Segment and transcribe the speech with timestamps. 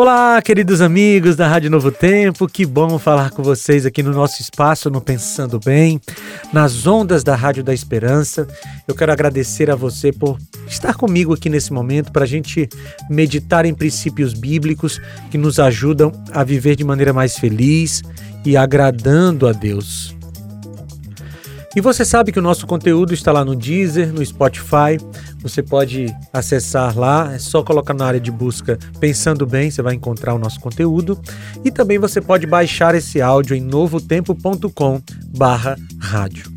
[0.00, 4.40] Olá, queridos amigos da Rádio Novo Tempo, que bom falar com vocês aqui no nosso
[4.40, 6.00] espaço no Pensando Bem,
[6.52, 8.46] nas ondas da Rádio da Esperança.
[8.86, 12.68] Eu quero agradecer a você por estar comigo aqui nesse momento para a gente
[13.10, 15.00] meditar em princípios bíblicos
[15.32, 18.00] que nos ajudam a viver de maneira mais feliz
[18.46, 20.16] e agradando a Deus.
[21.76, 24.96] E você sabe que o nosso conteúdo está lá no Deezer, no Spotify.
[25.42, 29.94] Você pode acessar lá, é só colocar na área de busca Pensando Bem, você vai
[29.94, 31.20] encontrar o nosso conteúdo.
[31.64, 36.50] E também você pode baixar esse áudio em novotempo.com/rádio.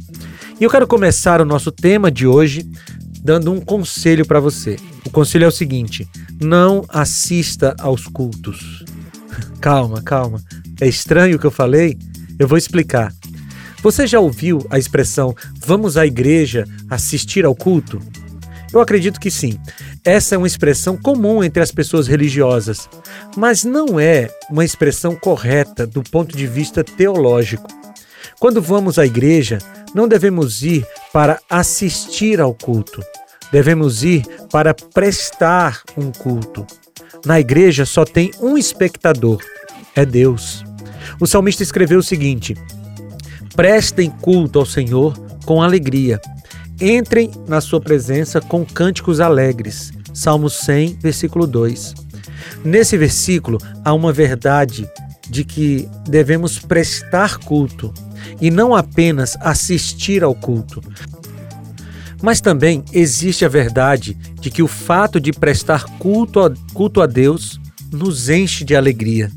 [0.59, 2.65] E eu quero começar o nosso tema de hoje
[3.21, 4.77] dando um conselho para você.
[5.05, 6.07] O conselho é o seguinte:
[6.41, 8.85] não assista aos cultos.
[9.59, 10.41] calma, calma.
[10.79, 11.97] É estranho o que eu falei?
[12.39, 13.13] Eu vou explicar.
[13.81, 17.99] Você já ouviu a expressão vamos à igreja assistir ao culto?
[18.71, 19.59] Eu acredito que sim.
[20.03, 22.87] Essa é uma expressão comum entre as pessoas religiosas,
[23.35, 27.67] mas não é uma expressão correta do ponto de vista teológico.
[28.39, 29.57] Quando vamos à igreja,
[29.95, 33.03] não devemos ir para assistir ao culto.
[33.51, 36.65] Devemos ir para prestar um culto.
[37.25, 39.43] Na igreja só tem um espectador:
[39.95, 40.63] é Deus.
[41.19, 42.55] O salmista escreveu o seguinte:
[43.55, 46.19] Prestem culto ao Senhor com alegria.
[46.79, 49.91] Entrem na sua presença com cânticos alegres.
[50.13, 51.93] Salmo 100, versículo 2.
[52.63, 54.89] Nesse versículo há uma verdade
[55.29, 57.93] de que devemos prestar culto
[58.39, 60.81] e não apenas assistir ao culto.
[62.21, 67.07] Mas também existe a verdade de que o fato de prestar culto a, culto a
[67.07, 67.59] Deus
[67.91, 69.31] nos enche de alegria.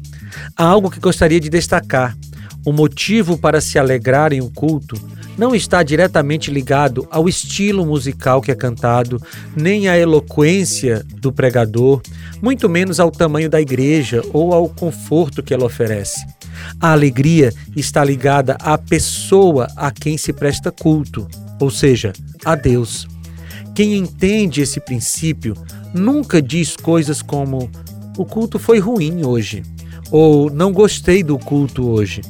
[0.57, 2.17] Há algo que gostaria de destacar.
[2.65, 4.97] O motivo para se alegrar em um culto
[5.37, 9.21] não está diretamente ligado ao estilo musical que é cantado,
[9.55, 12.01] nem à eloquência do pregador,
[12.41, 16.25] muito menos ao tamanho da igreja ou ao conforto que ela oferece.
[16.81, 21.29] A alegria está ligada à pessoa a quem se presta culto,
[21.61, 22.13] ou seja,
[22.45, 23.07] a Deus.
[23.75, 25.55] Quem entende esse princípio
[25.93, 27.69] nunca diz coisas como:
[28.17, 29.63] o culto foi ruim hoje,
[30.11, 32.21] ou não gostei do culto hoje.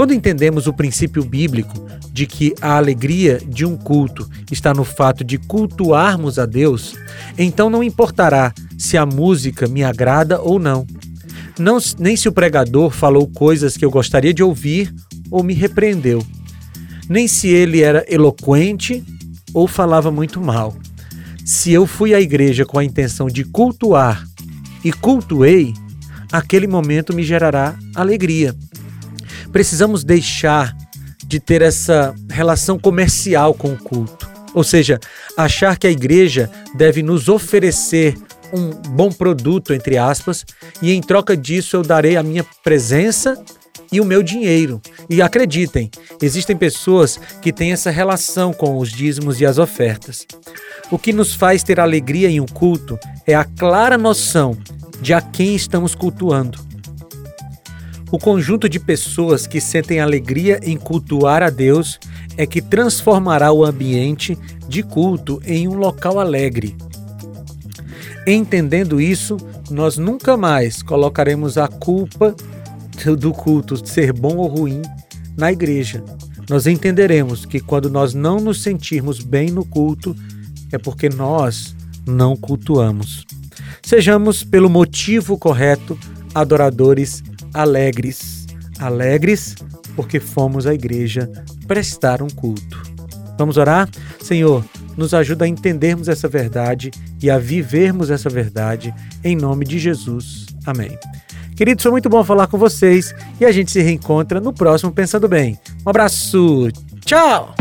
[0.00, 5.22] Quando entendemos o princípio bíblico de que a alegria de um culto está no fato
[5.22, 6.94] de cultuarmos a Deus,
[7.36, 10.86] então não importará se a música me agrada ou não.
[11.58, 14.90] não nem se o pregador falou coisas que eu gostaria de ouvir
[15.30, 16.24] ou me repreendeu.
[17.06, 19.04] Nem se ele era eloquente
[19.52, 20.74] ou falava muito mal.
[21.44, 24.26] Se eu fui à igreja com a intenção de cultuar
[24.82, 25.74] e cultuei,
[26.32, 28.56] aquele momento me gerará alegria.
[29.52, 30.76] Precisamos deixar
[31.24, 34.28] de ter essa relação comercial com o culto.
[34.52, 34.98] Ou seja,
[35.36, 38.16] achar que a igreja deve nos oferecer
[38.52, 40.44] um bom produto, entre aspas,
[40.82, 43.40] e em troca disso eu darei a minha presença
[43.92, 44.80] e o meu dinheiro.
[45.08, 45.90] E acreditem,
[46.20, 50.26] existem pessoas que têm essa relação com os dízimos e as ofertas.
[50.90, 54.56] O que nos faz ter alegria em um culto é a clara noção
[55.00, 56.69] de a quem estamos cultuando.
[58.12, 61.98] O conjunto de pessoas que sentem alegria em cultuar a Deus
[62.36, 64.36] é que transformará o ambiente
[64.68, 66.76] de culto em um local alegre.
[68.26, 69.36] Entendendo isso,
[69.70, 72.34] nós nunca mais colocaremos a culpa
[73.16, 74.82] do culto ser bom ou ruim
[75.36, 76.02] na igreja.
[76.48, 80.16] Nós entenderemos que quando nós não nos sentirmos bem no culto,
[80.72, 81.76] é porque nós
[82.06, 83.24] não cultuamos.
[83.82, 85.96] Sejamos, pelo motivo correto,
[86.34, 87.22] adoradores
[87.54, 88.46] alegres.
[88.78, 89.54] Alegres
[89.94, 91.30] porque fomos à igreja
[91.66, 92.82] prestar um culto.
[93.38, 93.88] Vamos orar?
[94.22, 94.64] Senhor,
[94.96, 96.90] nos ajuda a entendermos essa verdade
[97.22, 98.94] e a vivermos essa verdade
[99.24, 100.46] em nome de Jesus.
[100.66, 100.98] Amém.
[101.56, 105.28] Queridos, foi muito bom falar com vocês e a gente se reencontra no próximo Pensando
[105.28, 105.58] Bem.
[105.84, 106.68] Um abraço.
[107.04, 107.54] Tchau!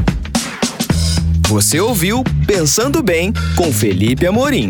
[1.49, 4.69] Você ouviu Pensando Bem com Felipe Amorim.